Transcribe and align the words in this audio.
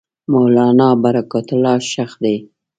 مولنا 0.31 0.89
برکت 1.03 1.47
الله 1.53 1.73
ښخ 1.91 2.11
دی. 2.23 2.35